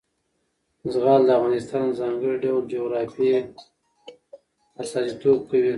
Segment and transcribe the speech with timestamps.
[0.93, 3.39] زغال د افغانستان د ځانګړي ډول جغرافیه
[4.81, 5.69] استازیتوب کوي.